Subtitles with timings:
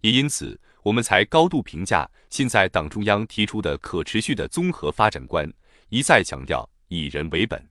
[0.00, 5.52] 也因此，我们才高度评价现在党中央提出的可持续的综合发展观，
[5.88, 7.68] 一再强调以人为本。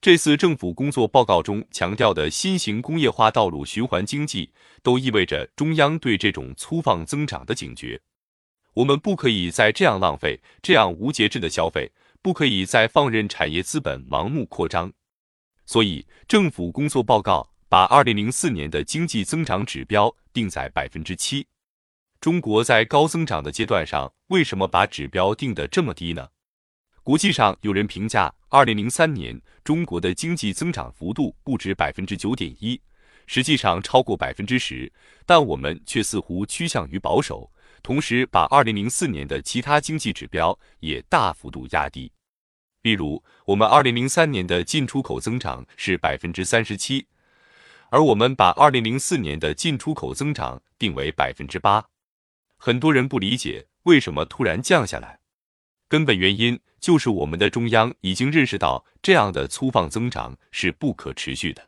[0.00, 7.98] 这次政府工作报告中强调的新型工业化道路、循环经济，都意味着中央对这种粗放增长的警觉。
[8.74, 11.90] 我们不可以再这样浪费，这样无节制的消费，
[12.20, 14.92] 不可以再放任产业资本盲目扩张。
[15.64, 21.44] 所以，政府工作报告把二零零四年的经济增长指标定在百分之七。
[22.20, 26.28] 中国在高增长的阶段上，为什么把指标定得这么低呢？
[27.02, 32.80] 国际上有人评价，二零零三年中国的经济增长幅度不止百分之九点一，
[33.26, 34.92] 实际上超过百分之十，
[35.26, 37.50] 但我们却似乎趋向于保守，
[37.82, 42.12] 同时把二零零四年的其他经济指标也大幅度压低。
[42.82, 47.08] 例如，我们二零零三年的进出口增长是百分之三十七，
[47.90, 51.84] 而我们把二零零四年的进出口增长定为百分之八。
[52.56, 55.20] 很多人不理解为什么突然降下来。
[55.88, 61.62] 根本原因就是我们的中央已经认识到这样的粗放增长是不可持续的，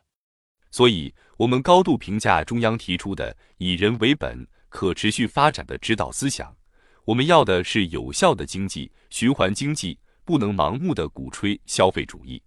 [0.71, 6.55] 所以我们高度评价中央提出的以人为本、可持续发展的指导思想。
[7.05, 12.43] 我们要的是有效的经济循环经济，不能盲目的鼓吹消费主义。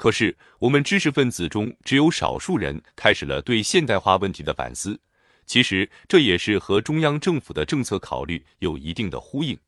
[0.00, 4.98] 可是，我们知识分子中只有少数人开始了对现代化问题的反思，
[5.44, 9.58] 其实这也是和中央政府的政策考虑有一定的呼应。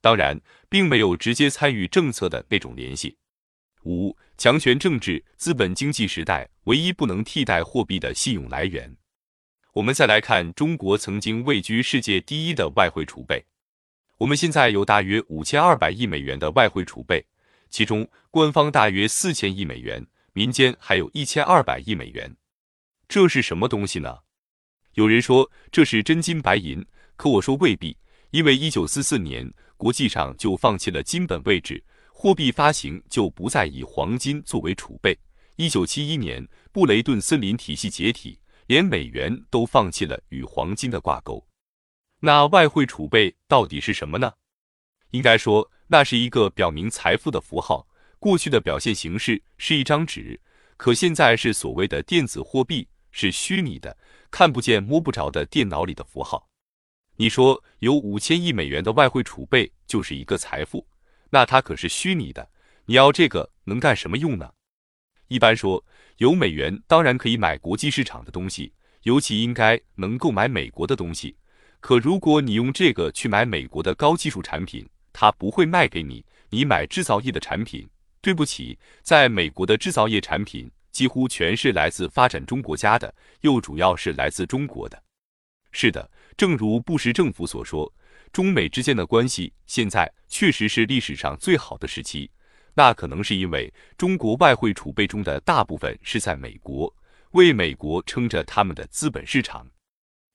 [0.00, 3.18] 当然，并没有直接参与政策的那种联系。
[3.84, 8.96] 五、强权政治、资本经济时代唯一不能替代货币的信用来源。
[9.74, 13.44] 我们再来看中国曾经位居世界第一的外汇储备。
[14.16, 17.22] 我们现在有大约五千二百亿美元的外汇储备，
[17.72, 22.36] 其中官方大约四千亿美元，民间还有一千二百亿美元。
[23.08, 24.18] 这是什么东西呢？
[24.92, 27.96] 有人说这是真金白银，可我说未必，
[28.30, 29.52] 因为一九四四年。
[29.78, 35.18] 国际上就放弃了金本位制，货币发行就不再以黄金作为储备。
[35.56, 41.44] 一九七一年，布雷顿森林体系解体，连美元都放弃了与黄金的挂钩。
[42.20, 44.34] 那外汇储备到底是什么呢？
[45.10, 47.86] 应该说，那是一个表明财富的符号。
[48.18, 50.40] 过去的表现形式是一张纸，
[50.78, 53.94] 可现在是所谓的电子货币，是虚拟的、
[54.30, 56.48] 看不见摸不着的电脑里的符号。
[57.16, 60.86] 你说有五千亿美元的外汇储备就是一个财富，
[61.28, 62.48] 那它可是虚拟的。
[62.86, 64.50] 你要这个能干什么用呢？
[65.28, 65.84] 一般说，
[66.16, 68.72] 有美元当然可以买国际市场的东西，
[69.02, 71.36] 尤其应该能购买美国的东西。
[71.80, 76.24] 可如果你用这个去买美国的高技术产品，它不会卖给你。
[76.50, 77.88] 你买制造业的产品，
[78.20, 85.02] 对不起，在美国的制造业产品几乎全是来自发展中国家的，又主要是来自中国的。
[85.70, 86.10] 是的。
[86.36, 87.92] 正如布什政府所说，
[88.32, 92.30] 中美之间的关系现在确实是历史上最好的时期。
[92.74, 96.94] 那可能是因为中国外汇储备中的大部分是在美国，
[97.32, 99.66] 为美国撑着他们的资本市场。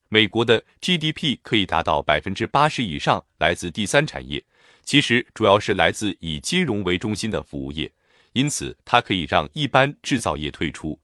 [0.10, 4.44] 美国的 GDP 可以达到百分之八十以上来自第三产业，
[4.88, 7.92] 其实主要是来自以金融为中心的服务业，
[8.32, 10.98] 因此它可以让一般制造业退出。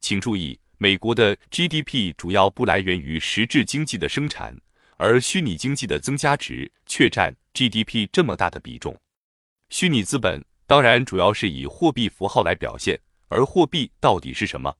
[0.00, 0.56] 请注意。
[0.80, 4.56] 美国的 GDP 主要不来源于实质经济的生产，
[4.96, 8.96] 而虚拟经济的增加值却占 GDP 这么大的比重。
[9.70, 14.76] 虚拟资本当然主要是以货币符号来表现，而货币到底是什么？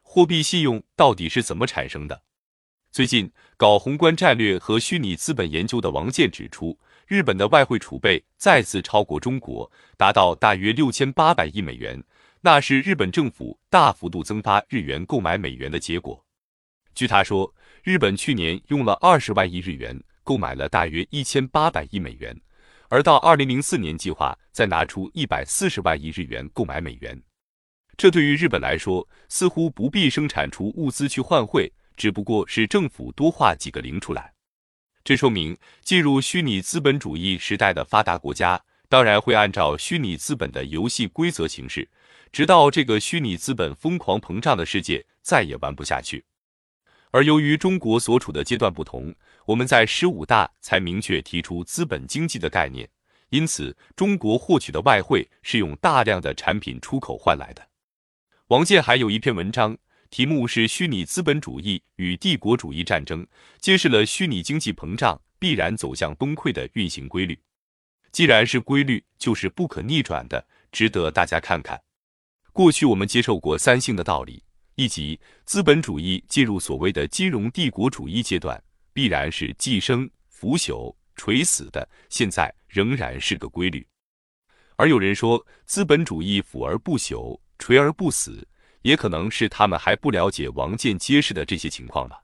[0.00, 2.22] 货币信用到底是怎么产生的？
[2.90, 12.02] 最近搞宏观战略和虚拟资本研究的王健指出，日本的外汇储备再次超过中国，达到大约六千八百亿美元。
[12.40, 16.24] 那是日本政府大幅度增发日元购买美元的结果。
[16.94, 17.52] 据他说，
[17.84, 22.36] 日本去年用了二十万亿日元购买了大约一千八百亿美元，
[22.88, 27.20] 而到二零零四年计划再拿出一百四十万亿日元购买美元。
[27.96, 34.35] 这对于日本来说，似乎不必生产出物资去换汇，只不过是政府多画几个零出来。
[35.06, 41.88] 这说明，进入虚拟资本主义时代的发达国家，当然会按照虚拟资本的游戏规则行事。
[42.32, 46.24] 直到这个虚拟资本疯狂膨胀的世界再也玩不下去，
[47.12, 49.14] 而由于中国所处的阶段不同，
[49.44, 52.88] 我们在十五大才明确提出资本经济的概念，
[53.28, 57.68] 因此中国获取的外汇是用大量的产品出口换来的。
[58.48, 59.78] 王健还有一篇文章，
[60.16, 63.22] 题目是《虚拟资本主义与帝国主义战争》，
[63.58, 67.38] 揭示了虚拟经济膨胀必然走向崩溃的运行规律。
[68.12, 70.42] 既然是规律，就是不可逆转的，
[70.72, 71.78] 值得大家看看。
[72.50, 74.42] 过去我们接受过三性的道理：
[74.76, 78.58] 一级资本主义进入所谓的金融帝国主义阶段，
[78.94, 83.86] 必然是寄生腐朽、垂死的，现在仍然是个规律。
[84.76, 88.48] 而有人说，资本主义腐而不朽，垂而不死，
[88.86, 92.22] 也可能是他们还不了解王建揭示的这些情况吧。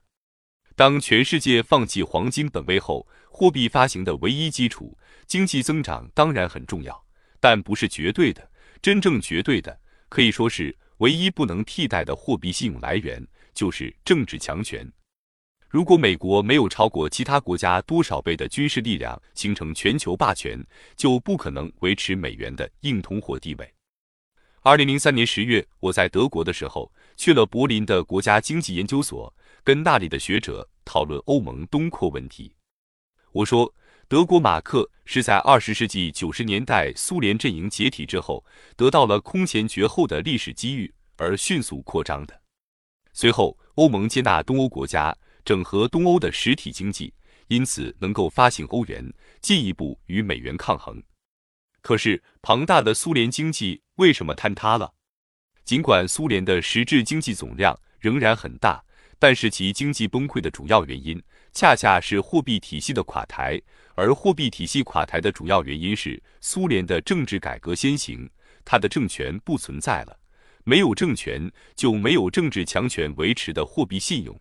[0.77, 7.05] 当全世界放弃黄金本位后，货币发行的唯一基础，经济增长当然很重要，
[7.41, 8.49] 但不是绝对的。
[8.81, 9.77] 真正绝对的，
[10.07, 13.21] 可以说是唯一不能替代的货币信用来源，
[13.53, 14.89] 就是政治强权。
[15.69, 20.65] 如果美国没有超过其他国家多少倍的军事力量，形成全球霸权，
[20.95, 23.69] 就不可能维持美元的硬通货地位。
[24.65, 32.55] 二零零三年十月，我在德国的时候，去了柏林的国家经济研究所，跟那里的学者讨论欧盟东扩问题。
[33.33, 33.75] 我说，
[34.07, 38.45] 德国马克是在二十世纪九十年代苏联阵营解体之后，
[38.77, 42.41] 得到了空前绝后的历史机遇而迅速扩张的。
[43.11, 45.13] 随后，欧盟接纳东欧国家。
[45.43, 47.13] 整合东欧的实体经济，
[47.49, 51.03] 因此能够发行欧元，进一步与美元抗衡。
[51.83, 54.93] 可是，庞大的苏联经济为什么坍塌了？
[55.65, 58.81] 尽管苏联的实质经济总量仍然很大，
[59.19, 61.21] 但是其经济崩溃的主要原因，
[61.51, 63.61] 恰恰是货币体系的垮台。
[63.95, 68.29] 而货币体系垮台的主要原因是苏联的政治改革先行，
[68.63, 70.17] 它的政权不存在了。
[70.63, 74.39] 没有政权，就没有政治强权维持的货币信用。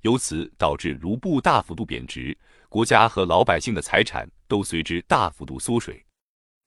[0.00, 2.36] 由此导致卢布大幅度贬值，
[2.68, 6.04] 国家和老百姓的财产都随之大幅度缩水。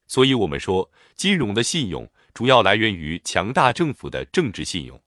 [0.07, 5.01] 所以，我们说，金融的信用主要来源于强大政府的政治信用。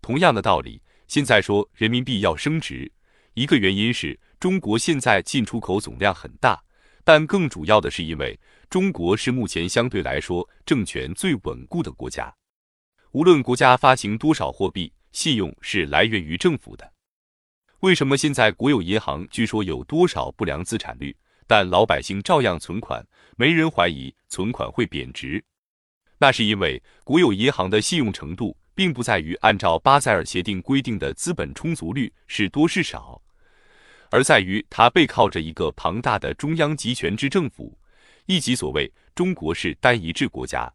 [0.00, 2.90] 同样的道理，现在说人民币要升值，
[3.34, 6.62] 一个原因是中国现在进出口总量很大，
[7.04, 8.38] 但更主要的是因为
[8.70, 12.32] 中国是目前相对来说政权最稳固的国家。
[13.12, 16.92] 无论国家发行多少货币，信用是来源于政府的。
[17.80, 21.16] 为什么现在国有银行据说有多少不良资产率，
[21.50, 23.04] 但老百姓照样存款，
[23.36, 25.44] 没人怀疑存款会贬值？
[26.16, 33.20] 那是因为国有银行的信用程度，并不在于按照巴塞尔协定规定的资本充足率是多是少，
[34.10, 37.76] 而在于它背靠着一个庞大的中央集权制政府，
[38.26, 40.72] 意即所谓中国是单一制国家。